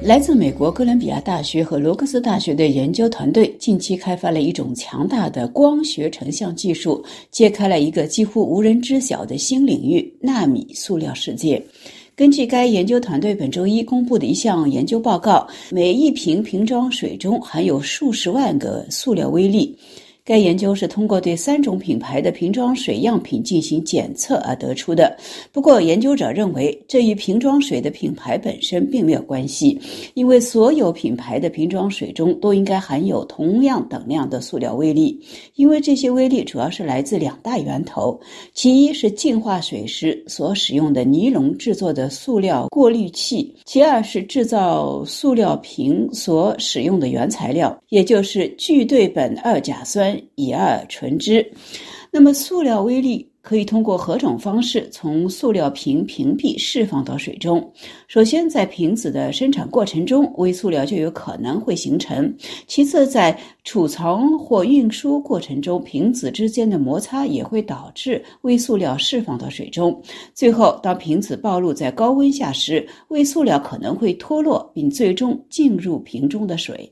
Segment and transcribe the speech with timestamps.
[0.00, 11.62] 来自美国哥伦比亚大学和罗克斯大学的研究团队近期开发了一种强大的光学成像技术，揭开了一个几乎无人知晓的新领域——纳米塑料世界。
[12.16, 19.76] 根据该研究团队本周一公布的一项研究报告，每一瓶瓶装水中含有数十万个塑料微粒。
[20.28, 25.16] 该研究是通过对三种品牌的瓶装水样品进行检测而得出的。
[25.50, 29.80] 不过，研究者认为这与瓶装水的品牌本身并没有关系，
[30.12, 35.18] 因为所有品牌的瓶装水中都应该含有同样等量的塑料微粒，
[35.54, 38.20] 因为这些微粒主要是来自两大源头：
[38.52, 50.17] 其一是净化水时所使用的尼龙制作的塑料过滤器；其二是制造塑料瓶所使用的原材料，也就是聚对苯二甲酸。
[50.34, 51.46] 乙二醇酯，
[52.10, 53.28] 那么塑料微粒。
[53.40, 57.72] 可以通过何种方式从塑料瓶瓶壁释放到水中？
[58.06, 62.30] 首先，在瓶子的生产过程中，微塑料就有可能会形成；
[62.66, 63.34] 其次，在
[63.68, 69.92] 储藏或运输过程中，瓶子之间的摩擦也会导致微塑料释放到水中；
[70.32, 76.90] 最后，当瓶子暴露在高温下时，微塑料可能会脱落，并最终进入瓶中的水。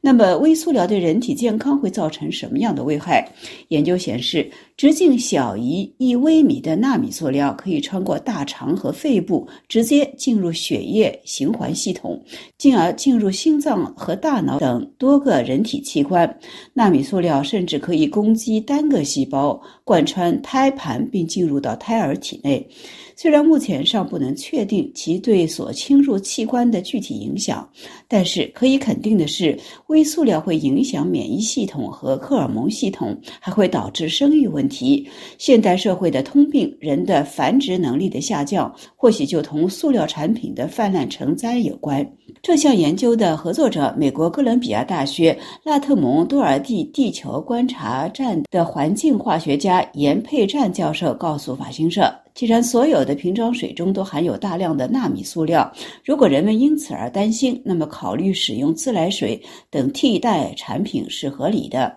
[0.00, 3.24] 那么，微塑料对人体健康会造成什么样的危害？
[3.68, 12.20] 研究显示，直径小于一微米的纳米塑料可以穿过大肠和肺部，直接进入血液循环系统，
[12.58, 16.07] 进而进入心脏和大脑等多个人体器官。
[16.08, 16.38] 关
[16.72, 22.66] 纳米塑料甚至可以攻击单个细胞，贯穿胎盘并进入到胎儿体内。
[23.14, 27.68] 虽然目前尚不能确定其对所侵入器官的具体影响，
[28.06, 35.08] 但是可以肯定的是，微塑料会影响免疫系统和荷尔蒙系统，还会导致生育问题。
[35.36, 42.08] 现代社会的通病，人的繁殖能力的下降，或许就同塑料产品的泛滥成灾有关。
[42.48, 52.10] 这项研究的合作者，美国哥伦比亚大学拉特蒙多尔蒂地球观察站的环境化学家严佩占教授告诉法新社。
[52.38, 55.68] 既然所有的瓶装水中都含有大量的纳米塑料，
[56.04, 61.92] 如果人们因此而担心，那么考虑使用自来水等替代产品是合理的。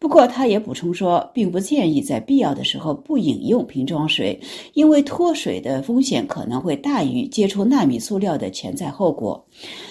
[0.00, 4.36] 不过，他也补充说，并不建议在必要的时候不饮用瓶装水，
[4.72, 9.46] 因为脱水的风险可能会大于接触纳米塑料的潜在后果。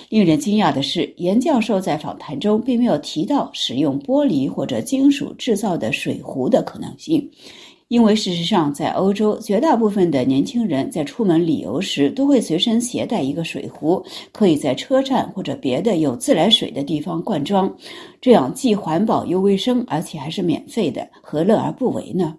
[0.09, 7.25] 令人惊讶的是，严教授在访谈中并没有提到使用玻璃或者金属制造的水壶的可能性。
[7.88, 17.72] 因为事实上，在欧洲，绝大部分的年轻人在出门旅游时都会随身携带一个水壶，可以在车站或者别的有自来水的地方灌装，
[18.20, 22.36] 这样既环保又卫生，而且还是免费的，何乐而不为呢？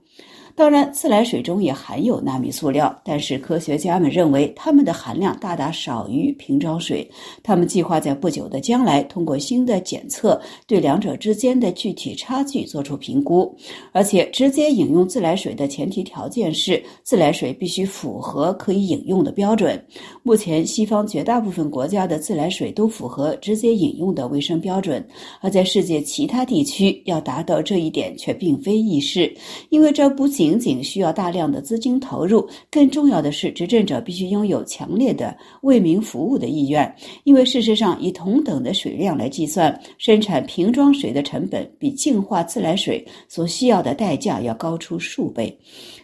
[0.56, 7.08] 当然，自来水中也含有纳米塑料，但是科学家们认为它们的含量大大少于瓶装水。
[7.42, 13.52] 他们计划在不久的将来通过新的检测，对两者之间的具体差距做出评估。
[13.90, 19.84] 而且，直接饮用自来水的前提条件是自来水必须符合可以饮用的标准。
[20.22, 25.04] 目前，西方绝大部分国家的自来水都符合直接饮用的卫生标准，
[25.40, 29.34] 而在世界其他地区，要达到这一点却并非易事，
[29.70, 36.94] 因为这不仅仅仅需要大量的资金投入，更重要的是，执政者必须拥有强烈的为民服务的意愿。
[37.24, 45.58] 因为事实上，以同等的水量来计算，生产瓶装水的成本比净化自来水所需要的代价要高出数倍。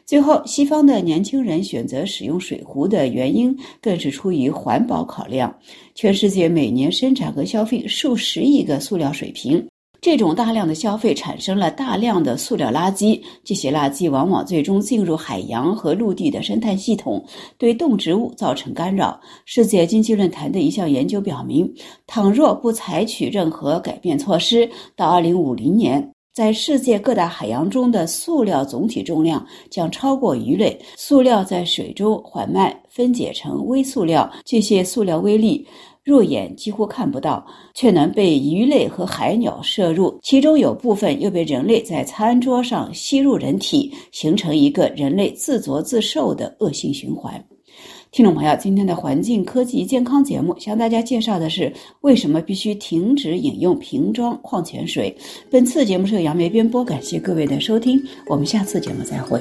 [0.06, 5.55] 最后，西方的年轻人选择使用水壶的原因，更是出于环保考量。
[5.95, 9.69] 全世界每年生产和消费数十亿个塑料水瓶。
[10.00, 17.22] 这种大量的消费产生了大量的塑料垃圾，这些垃圾往往最终进入海洋和陆地的生态系统，
[17.59, 19.21] 对动植物造成干扰。
[19.44, 21.71] 世界经济论坛的一项研究表明，
[22.06, 24.66] 倘若不采取任何改变措施，
[24.97, 30.81] 到2050年，在世界各大海洋中的塑料总体重量将超过鱼类。
[30.97, 35.67] 塑料在水中缓慢分解成微塑料，这些塑料微粒。
[36.11, 47.43] 肉眼几乎看不到，却能被鱼类和海鸟摄入，其中有部分又被人类在餐桌上吸入人体，形成一个人类自作自受的恶性循环。
[48.11, 55.17] 听众朋友，今天的环境、科技、健康节目向大家介绍的是为什么必须停止饮用瓶装矿泉水。
[55.49, 59.41] 本次节目是由杨梅编播，感谢各位的收听，我们下次节目再会。